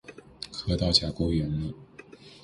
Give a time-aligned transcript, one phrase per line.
[0.51, 1.71] 磕到甲沟炎了！